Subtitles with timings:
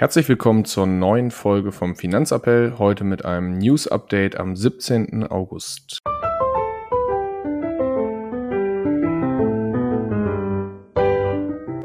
[0.00, 5.26] Herzlich willkommen zur neuen Folge vom Finanzappell, heute mit einem News-Update am 17.
[5.26, 5.98] August.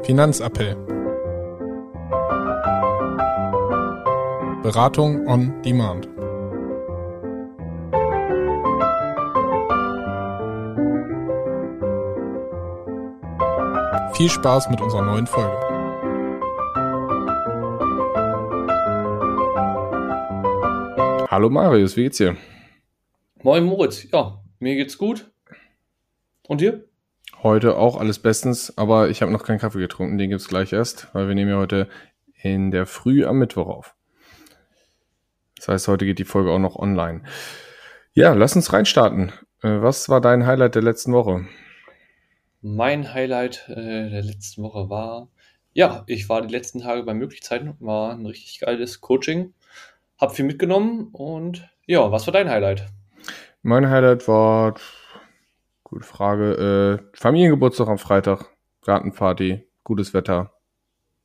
[0.02, 0.76] Finanzappell.
[4.62, 6.08] Beratung on Demand.
[14.14, 15.65] Viel Spaß mit unserer neuen Folge.
[21.36, 22.34] Hallo Marius, wie geht's dir?
[23.42, 25.30] Moin Moritz, ja, mir geht's gut.
[26.48, 26.86] Und dir?
[27.42, 31.14] Heute auch alles bestens, aber ich habe noch keinen Kaffee getrunken, den gibt's gleich erst,
[31.14, 31.90] weil wir nehmen ja heute
[32.40, 33.94] in der Früh am Mittwoch auf.
[35.56, 37.20] Das heißt, heute geht die Folge auch noch online.
[38.14, 39.30] Ja, lass uns reinstarten.
[39.60, 41.46] Äh, was war dein Highlight der letzten Woche?
[42.62, 45.28] Mein Highlight äh, der letzten Woche war,
[45.74, 49.52] ja, ich war die letzten Tage bei Möglichkeiten, war ein richtig geiles Coaching,
[50.18, 52.86] hab viel mitgenommen und ja, was war dein Highlight?
[53.62, 54.74] Mein Highlight war,
[55.84, 58.46] gute Frage, äh, Familiengeburtstag am Freitag,
[58.82, 60.52] Gartenparty, gutes Wetter,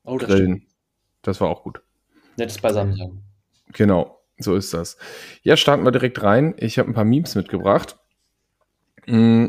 [0.03, 0.57] Oh, das Grillen.
[0.57, 0.71] stimmt.
[1.21, 1.81] Das war auch gut.
[2.37, 3.23] Nettes Beisammensein.
[3.73, 4.97] Genau, so ist das.
[5.43, 6.55] Ja, starten wir direkt rein.
[6.57, 7.97] Ich habe ein paar Memes mitgebracht.
[9.05, 9.47] Mm,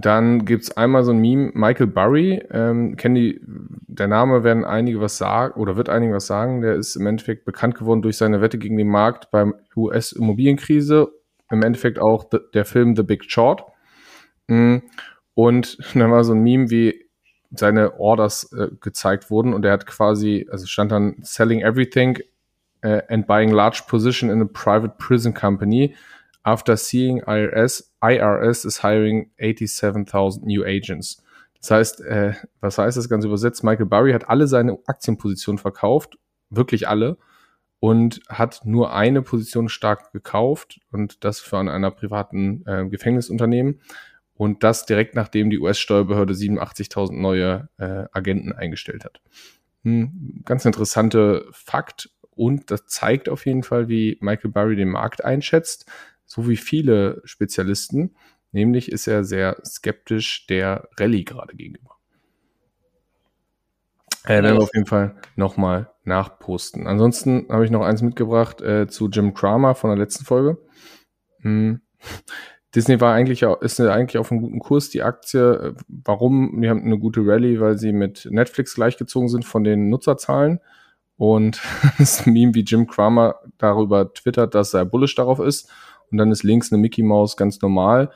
[0.00, 5.00] Dann gibt's einmal so ein Meme, Michael Burry, ähm, kennen die, der Name werden einige
[5.00, 8.40] was sagen, oder wird einige was sagen, der ist im Endeffekt bekannt geworden durch seine
[8.40, 11.08] Wette gegen den Markt beim US-Immobilienkrise,
[11.50, 13.64] im Endeffekt auch the, der Film The Big Short.
[14.48, 14.78] Mm,
[15.34, 17.06] Und dann war so ein Meme, wie
[17.50, 22.18] seine Orders äh, gezeigt wurden und er hat quasi, also stand dann Selling Everything
[22.84, 25.94] uh, and buying large position in a private prison company
[26.48, 31.22] after seeing IRS, IRS is hiring 87,000 new agents.
[31.60, 33.62] Das heißt, äh, was heißt das Ganze übersetzt?
[33.64, 36.18] Michael Burry hat alle seine Aktienpositionen verkauft,
[36.48, 37.18] wirklich alle,
[37.80, 43.80] und hat nur eine Position stark gekauft und das von einer privaten äh, Gefängnisunternehmen
[44.34, 49.20] und das direkt nachdem die US-Steuerbehörde 87.000 neue äh, Agenten eingestellt hat.
[49.84, 55.24] Hm, ganz interessante Fakt und das zeigt auf jeden Fall, wie Michael Burry den Markt
[55.24, 55.86] einschätzt,
[56.28, 58.14] so wie viele Spezialisten.
[58.52, 61.96] Nämlich ist er sehr skeptisch der Rallye gerade gegenüber.
[64.24, 66.86] Äh, werden wir auf jeden Fall nochmal nachposten.
[66.86, 70.58] Ansonsten habe ich noch eins mitgebracht äh, zu Jim Cramer von der letzten Folge.
[71.40, 71.80] Hm.
[72.74, 75.40] Disney war eigentlich, ist eigentlich auf einem guten Kurs, die Aktie.
[75.40, 76.60] Äh, Warum?
[76.60, 80.60] Wir haben eine gute Rallye, weil sie mit Netflix gleichgezogen sind von den Nutzerzahlen.
[81.16, 81.60] Und
[81.98, 85.70] das Meme, wie Jim Cramer darüber twittert, dass er bullish darauf ist.
[86.10, 88.10] Und dann ist links eine Mickey Mouse ganz normal.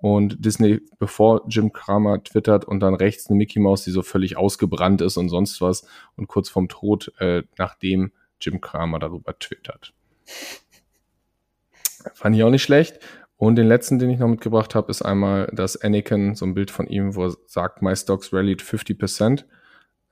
[0.00, 4.36] Und Disney, bevor Jim Cramer twittert und dann rechts eine Mickey Mouse, die so völlig
[4.36, 5.86] ausgebrannt ist und sonst was.
[6.16, 9.92] Und kurz vorm Tod, äh, nachdem Jim Cramer darüber twittert.
[12.14, 13.00] Fand ich auch nicht schlecht.
[13.36, 16.70] Und den letzten, den ich noch mitgebracht habe, ist einmal das Anakin, so ein Bild
[16.70, 19.44] von ihm, wo er sagt, my stocks rallied 50%.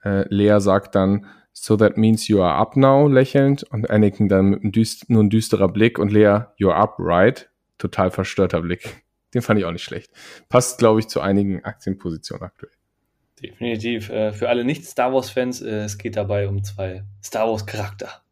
[0.04, 1.26] Äh, Lea sagt dann,
[1.58, 3.62] so that means you are up now, lächelnd.
[3.64, 7.48] Und Anakin dann mit einem düst nur ein düsterer Blick und Lea, you're up, right?
[7.78, 9.02] Total verstörter Blick.
[9.32, 10.10] Den fand ich auch nicht schlecht.
[10.48, 12.72] Passt, glaube ich, zu einigen Aktienpositionen aktuell.
[13.42, 14.10] Definitiv.
[14.10, 18.22] Äh, für alle Nicht-Star Wars-Fans, äh, es geht dabei um zwei Star Wars-Charakter.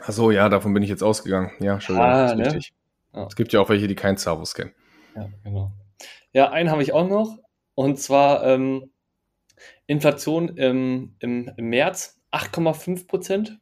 [0.00, 1.50] Ach so, ja, davon bin ich jetzt ausgegangen.
[1.60, 2.46] Ja, Entschuldigung, Ah, ne?
[2.46, 2.72] richtig.
[3.14, 3.26] Ja.
[3.26, 4.72] Es gibt ja auch welche, die kein Star Wars kennen.
[5.16, 5.72] Ja, genau.
[6.32, 7.38] Ja, einen habe ich auch noch.
[7.74, 8.90] Und zwar ähm,
[9.86, 13.58] Inflation im, im, im März 8,5 Prozent.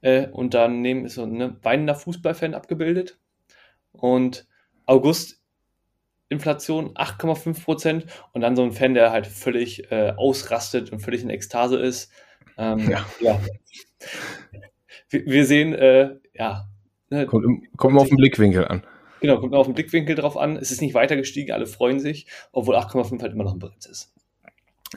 [0.00, 3.18] Äh, und daneben ist so ein ne, weinender Fußballfan abgebildet.
[3.92, 4.46] Und
[4.86, 5.40] August
[6.28, 8.06] Inflation 8,5 Prozent.
[8.32, 12.10] Und dann so ein Fan, der halt völlig äh, ausrastet und völlig in Ekstase ist.
[12.56, 13.04] Ähm, Ja.
[13.20, 13.40] ja.
[15.10, 16.68] Wir, wir sehen, äh, ja.
[17.10, 18.82] ne, Kommt, im- kommt mal auf den Blickwinkel an.
[19.20, 20.56] Genau, kommt auf den Blickwinkel drauf an.
[20.56, 23.86] Es ist nicht weiter gestiegen, alle freuen sich, obwohl 8,5 halt immer noch ein Brett
[23.86, 24.12] ist.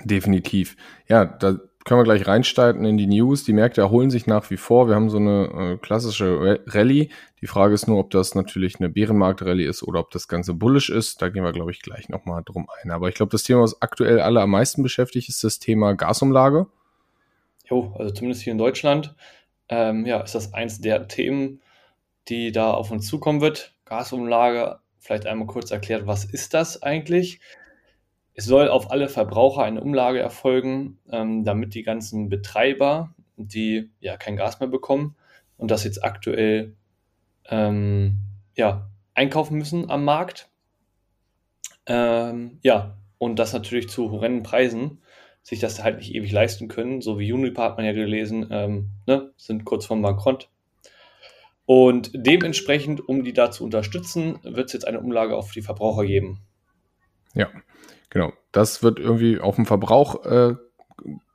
[0.03, 0.75] Definitiv.
[1.07, 1.57] Ja, da
[1.87, 3.43] können wir gleich reinstarten in die News.
[3.43, 4.87] Die Märkte erholen sich nach wie vor.
[4.87, 7.09] Wir haben so eine äh, klassische Ra- Rallye.
[7.41, 10.89] Die Frage ist nur, ob das natürlich eine Bärenmarkt-Rallye ist oder ob das Ganze bullish
[10.89, 11.21] ist.
[11.21, 12.91] Da gehen wir, glaube ich, gleich nochmal drum ein.
[12.91, 16.67] Aber ich glaube, das Thema, was aktuell alle am meisten beschäftigt, ist das Thema Gasumlage.
[17.69, 19.15] Jo, also zumindest hier in Deutschland,
[19.69, 21.61] ähm, ja, ist das eins der Themen,
[22.27, 23.73] die da auf uns zukommen wird.
[23.85, 27.39] Gasumlage, vielleicht einmal kurz erklärt, was ist das eigentlich?
[28.37, 34.15] Es soll auf alle Verbraucher eine Umlage erfolgen, ähm, damit die ganzen Betreiber, die ja
[34.15, 35.15] kein Gas mehr bekommen
[35.57, 36.75] und das jetzt aktuell
[37.49, 38.19] ähm,
[38.55, 40.49] ja, einkaufen müssen am Markt.
[41.87, 45.01] Ähm, ja, und das natürlich zu horrenden Preisen,
[45.41, 48.91] sich das halt nicht ewig leisten können, so wie Unipa hat man ja gelesen, ähm,
[49.07, 50.49] ne, sind kurz vorm Bankrott.
[51.65, 56.05] Und dementsprechend, um die da zu unterstützen, wird es jetzt eine Umlage auf die Verbraucher
[56.05, 56.46] geben.
[57.33, 57.49] Ja,
[58.09, 58.33] genau.
[58.51, 60.55] Das wird irgendwie auf den Verbrauch äh,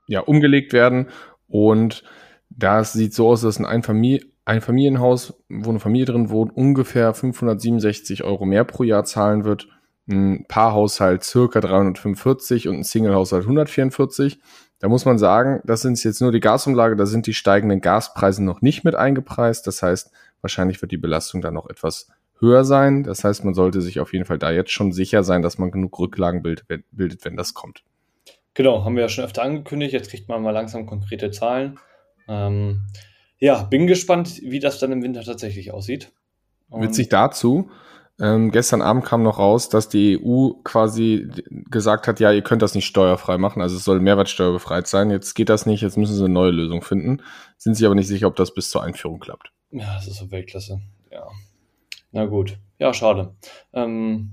[0.07, 1.09] ja, umgelegt werden.
[1.49, 2.05] Und
[2.51, 7.15] das sieht so aus, dass ein, Einfamil ein Familienhaus, wo eine Familie drin wohnt, ungefähr
[7.15, 9.69] 567 Euro mehr pro Jahr zahlen wird.
[10.09, 14.41] Ein Paarhaushalt circa 345 und ein Singlehaushalt 144.
[14.81, 18.43] Da muss man sagen, das sind jetzt nur die Gasumlage, da sind die steigenden Gaspreise
[18.43, 19.65] noch nicht mit eingepreist.
[19.69, 20.11] Das heißt,
[20.41, 22.09] wahrscheinlich wird die Belastung dann noch etwas
[22.43, 23.05] höher sein.
[23.05, 25.71] Das heißt, man sollte sich auf jeden Fall da jetzt schon sicher sein, dass man
[25.71, 27.83] genug Rücklagen bildet, bildet wenn das kommt.
[28.55, 29.95] Genau, haben wir ja schon öfter angekündigt.
[29.95, 31.79] Jetzt kriegt man mal langsam konkrete Zahlen.
[32.29, 32.83] Ähm,
[33.39, 36.13] ja, bin gespannt, wie das dann im Winter tatsächlich aussieht.
[36.69, 37.71] Und Witzig dazu.
[38.21, 41.29] Ähm, gestern Abend kam noch raus, dass die EU quasi
[41.71, 45.11] gesagt hat, ja, ihr könnt das nicht steuerfrei machen, also es soll mehrwertsteuerbefreit sein.
[45.11, 47.23] Jetzt geht das nicht, jetzt müssen sie eine neue Lösung finden.
[47.57, 49.51] Sind sich aber nicht sicher, ob das bis zur Einführung klappt.
[49.71, 50.81] Ja, das ist so Weltklasse.
[52.13, 52.59] Na gut.
[52.79, 53.35] Ja, schade.
[53.73, 54.33] Ähm,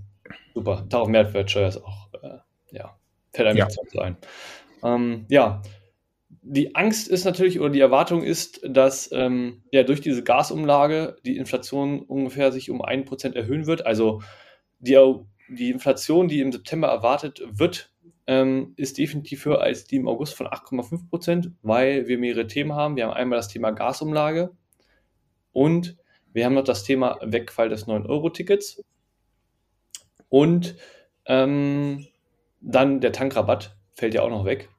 [0.53, 0.85] super.
[0.87, 2.37] Darauf Mehrwertsteuer ist auch, äh,
[2.71, 2.97] ja,
[3.31, 3.65] fällt einem ja.
[3.65, 4.17] nichts ein.
[4.83, 5.61] Ähm, ja,
[6.41, 11.37] die Angst ist natürlich oder die Erwartung ist, dass ähm, ja durch diese Gasumlage die
[11.37, 13.85] Inflation ungefähr sich um 1% erhöhen wird.
[13.85, 14.21] Also
[14.79, 14.97] die,
[15.49, 17.91] die Inflation, die im September erwartet wird,
[18.27, 22.95] ähm, ist definitiv höher als die im August von 8,5%, weil wir mehrere Themen haben.
[22.95, 24.51] Wir haben einmal das Thema Gasumlage
[25.51, 25.97] und
[26.39, 28.81] wir haben noch das Thema Wegfall des 9-Euro-Tickets
[30.29, 30.75] und
[31.25, 32.07] ähm,
[32.61, 34.69] dann der Tankrabatt fällt ja auch noch weg.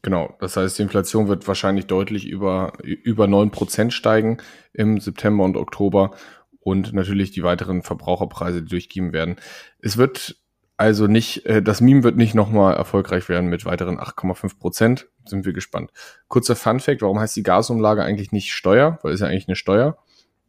[0.00, 4.38] Genau, das heißt, die Inflation wird wahrscheinlich deutlich über, über 9% steigen
[4.72, 6.12] im September und Oktober
[6.60, 9.36] und natürlich die weiteren Verbraucherpreise, die durchgeben werden.
[9.80, 10.38] Es wird
[10.78, 15.08] also nicht, äh, das Meme wird nicht nochmal erfolgreich werden mit weiteren 8,5 Prozent.
[15.26, 15.90] Sind wir gespannt.
[16.28, 18.98] Kurzer Fun Fact, warum heißt die Gasumlage eigentlich nicht Steuer?
[19.02, 19.98] Weil es ja eigentlich eine Steuer.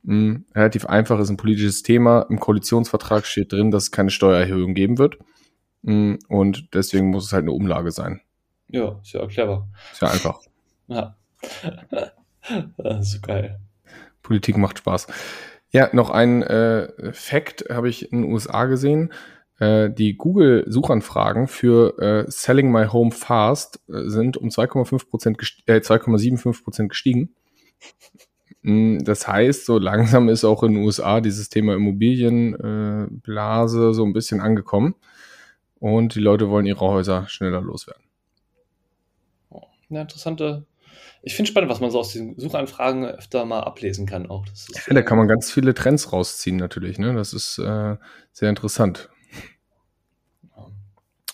[0.06, 2.26] Hm, relativ einfach, ist ein politisches Thema.
[2.30, 5.18] Im Koalitionsvertrag steht drin, dass es keine Steuererhöhung geben wird.
[5.84, 8.22] Hm, und deswegen muss es halt eine Umlage sein.
[8.68, 9.68] Ja, ist ja clever.
[9.92, 10.40] Ist ja einfach.
[10.88, 11.16] Ja.
[12.78, 13.60] das ist geil.
[14.22, 15.08] Politik macht Spaß.
[15.72, 19.12] Ja, noch ein äh, Fact habe ich in den USA gesehen.
[19.58, 25.78] Äh, die Google-Suchanfragen für äh, Selling My Home Fast äh, sind um 2,5 Prozent, äh,
[25.78, 27.34] 2,75 Prozent gestiegen.
[28.66, 34.06] Mm, das heißt, so langsam ist auch in den USA dieses Thema Immobilienblase äh, so
[34.06, 34.96] ein bisschen angekommen.
[35.80, 38.06] Und die Leute wollen ihre Häuser schneller loswerden
[39.90, 40.66] eine interessante.
[41.22, 44.30] Ich finde spannend, was man so aus diesen Suchanfragen öfter mal ablesen kann.
[44.30, 44.46] Auch.
[44.88, 47.00] Ja, da kann man ganz viele Trends rausziehen, natürlich.
[47.00, 47.14] Ne?
[47.14, 47.96] Das ist äh,
[48.32, 49.10] sehr interessant.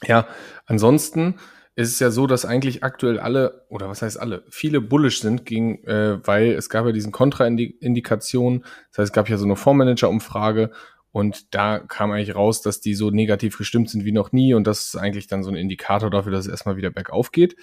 [0.03, 0.27] Ja,
[0.65, 1.35] ansonsten
[1.75, 5.45] ist es ja so, dass eigentlich aktuell alle, oder was heißt alle, viele bullish sind,
[5.45, 8.61] gegen, äh, weil es gab ja diesen Kontraindikationen.
[8.89, 10.71] Das heißt, es gab ja so eine Fondsmanager-Umfrage
[11.11, 14.67] und da kam eigentlich raus, dass die so negativ gestimmt sind wie noch nie und
[14.67, 17.55] das ist eigentlich dann so ein Indikator dafür, dass es erstmal wieder bergauf geht.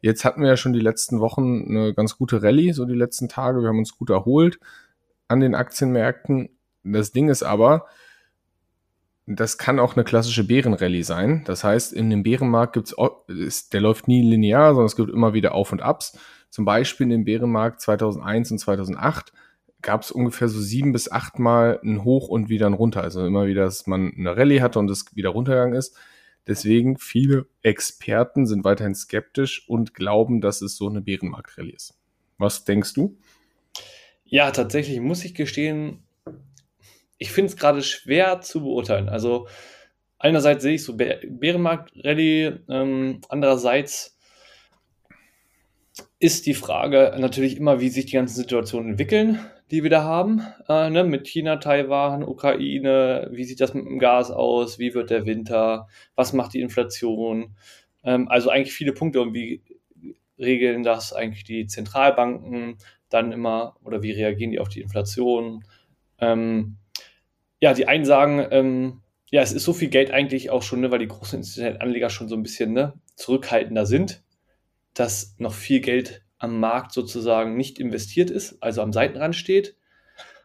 [0.00, 3.28] Jetzt hatten wir ja schon die letzten Wochen eine ganz gute Rallye, so die letzten
[3.28, 3.60] Tage.
[3.60, 4.58] Wir haben uns gut erholt
[5.28, 6.48] an den Aktienmärkten.
[6.82, 7.86] Das Ding ist aber,
[9.36, 11.42] das kann auch eine klassische Bärenrallye sein.
[11.44, 12.94] Das heißt, in dem Bärenmarkt gibt's,
[13.72, 16.18] der läuft nie linear, sondern es gibt immer wieder Auf und Abs.
[16.48, 19.32] Zum Beispiel in dem Bärenmarkt 2001 und 2008
[19.82, 23.02] gab es ungefähr so sieben bis acht Mal ein Hoch und wieder ein Runter.
[23.02, 25.96] Also immer wieder, dass man eine Rallye hatte und es wieder runtergegangen ist.
[26.46, 31.94] Deswegen viele Experten sind weiterhin skeptisch und glauben, dass es so eine Bärenmarktrallye ist.
[32.36, 33.16] Was denkst du?
[34.24, 36.02] Ja, tatsächlich muss ich gestehen,
[37.20, 39.08] ich finde es gerade schwer zu beurteilen.
[39.08, 39.46] Also
[40.18, 44.18] einerseits sehe ich so Bärenmarktrallye, ähm, andererseits
[46.18, 49.38] ist die Frage natürlich immer, wie sich die ganzen Situationen entwickeln
[49.70, 53.98] die wir da haben, äh, ne, mit China, Taiwan, Ukraine, wie sieht das mit dem
[53.98, 55.86] Gas aus, wie wird der Winter,
[56.16, 57.54] was macht die Inflation,
[58.02, 59.62] ähm, also eigentlich viele Punkte und wie
[60.38, 62.78] regeln das eigentlich die Zentralbanken
[63.10, 65.64] dann immer oder wie reagieren die auf die Inflation.
[66.18, 66.78] Ähm,
[67.60, 70.90] ja, die einen sagen, ähm, ja, es ist so viel Geld eigentlich auch schon, ne,
[70.90, 71.44] weil die großen
[71.78, 74.22] Anleger schon so ein bisschen ne, zurückhaltender sind,
[74.94, 79.76] dass noch viel Geld am Markt sozusagen nicht investiert ist, also am Seitenrand steht.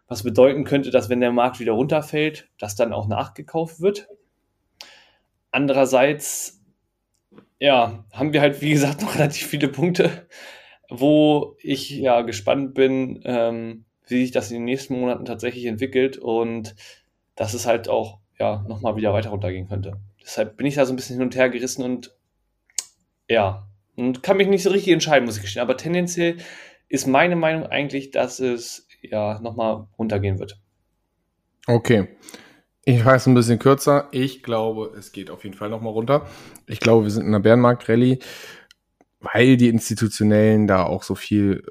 [0.07, 4.07] Was bedeuten könnte, dass wenn der Markt wieder runterfällt, das dann auch nachgekauft wird.
[5.49, 6.61] Andererseits,
[7.59, 10.27] ja, haben wir halt, wie gesagt, noch relativ viele Punkte,
[10.89, 16.17] wo ich ja gespannt bin, ähm, wie sich das in den nächsten Monaten tatsächlich entwickelt
[16.17, 16.75] und
[17.35, 19.99] dass es halt auch ja nochmal wieder weiter runtergehen könnte.
[20.21, 22.15] Deshalb bin ich da so ein bisschen hin und her gerissen und
[23.27, 25.61] ja, Und kann mich nicht so richtig entscheiden, muss ich gestehen.
[25.61, 26.37] Aber tendenziell
[26.89, 30.59] ist meine Meinung eigentlich, dass es ja nochmal runtergehen wird.
[31.67, 32.09] Okay.
[32.83, 34.09] Ich weiß ein bisschen kürzer.
[34.11, 36.27] Ich glaube, es geht auf jeden Fall nochmal runter.
[36.67, 38.19] Ich glaube, wir sind in einer Bärenmarkt-Rallye,
[39.21, 41.65] weil die Institutionellen da auch so viel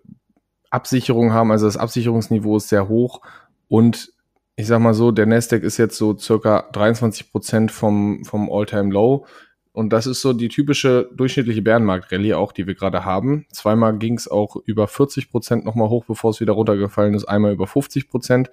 [0.70, 1.52] Absicherung haben.
[1.52, 3.20] Also das Absicherungsniveau ist sehr hoch
[3.68, 4.12] und
[4.56, 9.26] ich sag mal so, der Nasdaq ist jetzt so circa 23 Prozent vom, vom All-Time-Low.
[9.72, 13.46] Und das ist so die typische durchschnittliche Bärenmarkt-Rallye auch, die wir gerade haben.
[13.50, 17.24] Zweimal ging es auch über 40 Prozent nochmal hoch, bevor es wieder runtergefallen ist.
[17.24, 18.50] Einmal über 50 Prozent.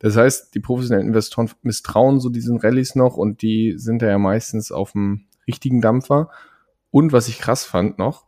[0.00, 4.18] Das heißt, die professionellen Investoren misstrauen so diesen Rallyes noch und die sind da ja
[4.18, 6.30] meistens auf dem richtigen Dampfer.
[6.90, 8.26] Und was ich krass fand noch,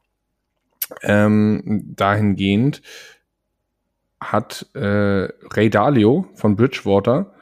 [1.02, 2.82] ähm, dahingehend,
[4.20, 4.80] hat äh,
[5.54, 7.32] Ray Dalio von Bridgewater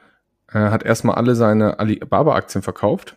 [0.52, 3.16] äh, hat erstmal alle seine Alibaba-Aktien verkauft.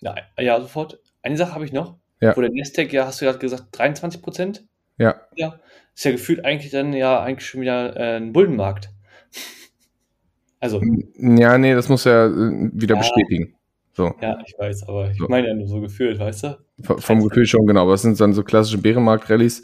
[0.00, 0.98] Ja, ja, sofort.
[1.22, 1.96] Eine Sache habe ich noch.
[2.20, 2.36] Ja.
[2.36, 4.64] Wo der Nasdaq, ja, hast du gerade gesagt, 23 Prozent?
[4.98, 5.16] Ja.
[5.34, 5.54] Ja.
[5.94, 8.90] Ist ja gefühlt eigentlich dann ja eigentlich schon wieder äh, ein Bullenmarkt.
[10.60, 10.80] also.
[11.18, 13.00] Ja, nee, das muss er äh, wieder Ja.
[13.00, 13.54] bestätigen.
[13.92, 14.14] So.
[14.20, 15.26] Ja, ich weiß, aber ich So.
[15.28, 16.58] meine ja nur so gefühlt, weißt du?
[16.82, 17.82] V- Vom Gefühl schon, genau.
[17.82, 19.62] Aber es sind dann so klassische Bärenmarkt-Rallies.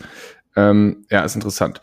[0.56, 1.80] Ähm, ja, ist interessant.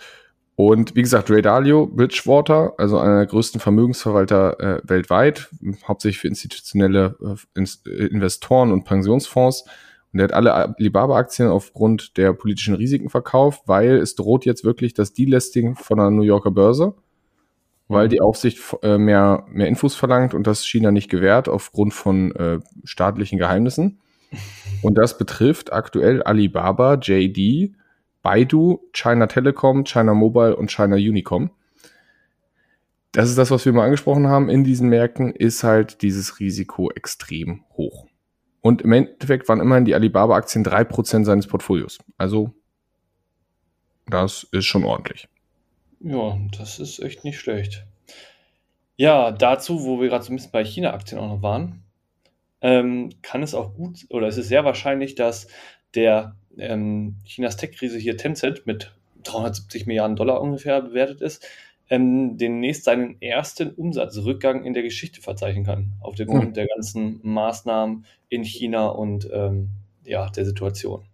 [0.55, 5.49] Und wie gesagt, Ray Dalio, Bridgewater, also einer der größten Vermögensverwalter äh, weltweit,
[5.87, 7.15] hauptsächlich für institutionelle
[7.55, 9.63] äh, äh, Investoren und Pensionsfonds.
[10.11, 14.93] Und der hat alle Alibaba-Aktien aufgrund der politischen Risiken verkauft, weil es droht jetzt wirklich
[14.93, 16.93] das Delisting von der New Yorker Börse,
[17.87, 22.31] weil die Aufsicht äh, mehr, mehr Infos verlangt und das China nicht gewährt aufgrund von
[22.35, 23.97] äh, staatlichen Geheimnissen.
[24.83, 27.73] Und das betrifft aktuell Alibaba, JD,
[28.23, 31.51] Baidu, China Telecom, China Mobile und China Unicom.
[33.11, 34.49] Das ist das, was wir mal angesprochen haben.
[34.49, 38.07] In diesen Märkten ist halt dieses Risiko extrem hoch.
[38.61, 41.99] Und im Endeffekt waren immerhin die Alibaba-Aktien 3% seines Portfolios.
[42.17, 42.53] Also,
[44.07, 45.27] das ist schon ordentlich.
[45.99, 47.85] Ja, das ist echt nicht schlecht.
[48.95, 51.83] Ja, dazu, wo wir gerade so ein bisschen bei China-Aktien auch noch waren,
[52.61, 55.47] ähm, kann es auch gut oder es ist sehr wahrscheinlich, dass
[55.95, 61.45] der ähm, Chinas Tech-Krise hier Tencent mit 370 Milliarden Dollar ungefähr bewertet ist,
[61.89, 66.53] ähm, demnächst seinen ersten Umsatzrückgang in der Geschichte verzeichnen kann, auf den Grund Hm.
[66.53, 69.69] der ganzen Maßnahmen in China und ähm,
[70.03, 71.05] ja, der Situation.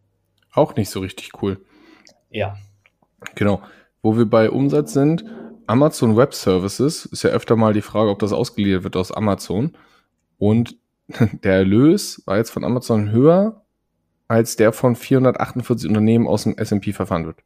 [0.54, 1.64] Auch nicht so richtig cool.
[2.30, 2.58] Ja,
[3.36, 3.62] Genau.
[4.02, 5.26] Wo wir bei Umsatz sind,
[5.68, 9.74] Amazon Web Services ist ja öfter mal die Frage, ob das ausgeliefert wird aus Amazon.
[10.38, 10.78] Und
[11.44, 13.66] der Erlös war jetzt von Amazon höher
[14.30, 17.40] als der von 448 Unternehmen aus dem S&P verfahren wird.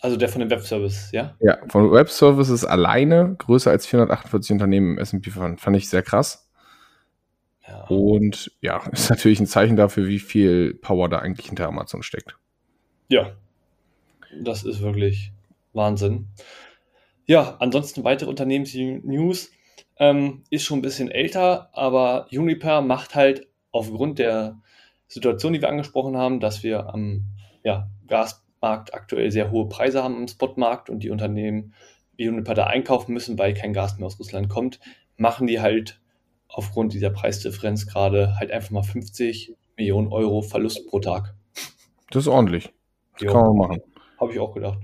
[0.00, 1.34] also der von dem Webservice, ja?
[1.40, 5.58] Ja, von Web Services alleine größer als 448 Unternehmen im S&P verfahren.
[5.58, 6.48] Fand ich sehr krass.
[7.68, 7.84] Ja.
[7.88, 12.36] Und ja, ist natürlich ein Zeichen dafür, wie viel Power da eigentlich hinter Amazon steckt.
[13.08, 13.32] Ja,
[14.40, 15.32] das ist wirklich
[15.72, 16.28] Wahnsinn.
[17.26, 19.50] Ja, ansonsten weitere Unternehmensnews
[19.96, 24.60] ähm, ist schon ein bisschen älter, aber Uniper macht halt aufgrund der
[25.12, 27.24] Situation, die wir angesprochen haben, dass wir am
[27.62, 31.74] ja, Gasmarkt aktuell sehr hohe Preise haben im Spotmarkt und die Unternehmen
[32.16, 34.80] wie Uniper da einkaufen müssen, weil kein Gas mehr aus Russland kommt,
[35.18, 36.00] machen die halt
[36.48, 41.34] aufgrund dieser Preisdifferenz gerade halt einfach mal 50 Millionen Euro Verlust pro Tag.
[42.10, 42.72] Das ist ordentlich.
[43.14, 43.32] Das Jo.
[43.32, 43.82] kann man machen.
[44.18, 44.78] Habe ich auch gedacht.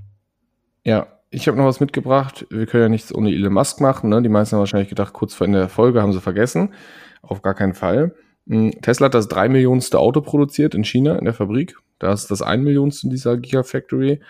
[0.85, 2.47] Ja, ich habe noch was mitgebracht.
[2.51, 4.11] Wir können ja nichts ohne Elon Musk machen.
[4.11, 4.21] Ne?
[4.21, 6.75] Die meisten haben wahrscheinlich gedacht, kurz vor Ende der Folge haben sie vergessen.
[7.23, 8.15] Auf gar keinen Fall.
[8.49, 11.77] Hm, Tesla hat das drei Millionenste Auto produziert in China in der Fabrik.
[11.99, 14.21] Das ist das ein Millionenste in dieser Gigafactory.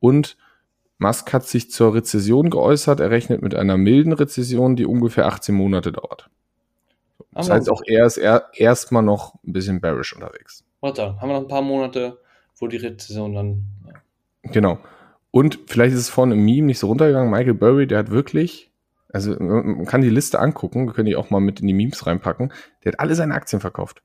[0.00, 0.36] Und
[0.98, 3.00] Musk hat sich zur Rezession geäußert.
[3.00, 6.30] Er rechnet mit einer milden Rezession, die ungefähr 18 Monate dauert.
[7.32, 10.64] Das heißt, auch er ist er erstmal noch ein bisschen bearish unterwegs.
[10.80, 12.18] Warte, sagen, haben wir noch ein paar Monate,
[12.56, 13.64] wo die Rezession dann.
[13.86, 14.50] Ja.
[14.52, 14.78] Genau.
[15.32, 17.30] Und vielleicht ist es vorhin im Meme nicht so runtergegangen.
[17.30, 18.70] Michael Burry, der hat wirklich,
[19.14, 22.04] also man kann die Liste angucken, wir können die auch mal mit in die Memes
[22.04, 22.52] reinpacken.
[22.82, 24.02] Der hat alle seine Aktien verkauft.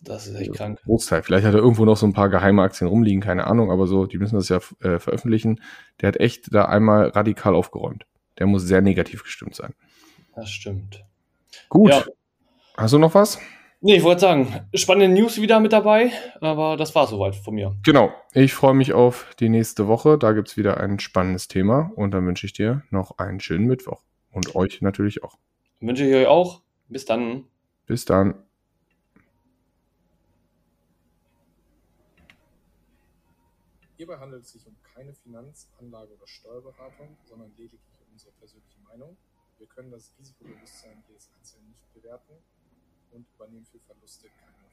[0.00, 0.80] Das ist echt krank.
[0.84, 1.24] Großteil.
[1.24, 4.06] Vielleicht hat er irgendwo noch so ein paar geheime Aktien rumliegen, keine Ahnung, aber so,
[4.06, 5.60] die müssen das ja äh, veröffentlichen.
[6.00, 8.06] Der hat echt da einmal radikal aufgeräumt.
[8.38, 9.74] Der muss sehr negativ gestimmt sein.
[10.36, 11.04] Das stimmt.
[11.68, 11.90] Gut.
[11.90, 12.04] Ja.
[12.76, 13.40] Hast du noch was?
[13.82, 17.76] Nee, ich wollte sagen, spannende News wieder mit dabei, aber das war soweit von mir.
[17.84, 18.10] Genau.
[18.32, 20.16] Ich freue mich auf die nächste Woche.
[20.16, 24.02] Da gibt's wieder ein spannendes Thema und dann wünsche ich dir noch einen schönen Mittwoch.
[24.32, 25.36] Und euch natürlich auch.
[25.80, 26.62] Wünsche ich euch auch.
[26.88, 27.44] Bis dann.
[27.84, 28.42] Bis dann.
[33.98, 38.80] Hierbei handelt es sich um keine Finanz-, Anlage- oder Steuerberatung, sondern lediglich um unsere persönliche
[38.88, 39.16] Meinung.
[39.58, 42.34] Wir können das Risikobewusstsein jedes Einzelnen nicht bewerten
[43.10, 44.65] und übernehmen für Verluste keine